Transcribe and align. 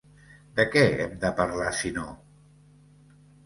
De 0.59 0.65
què 0.75 0.83
hem 1.03 1.13
de 1.25 1.31
parlar, 1.41 1.69
si 1.83 1.95
no? 2.01 2.09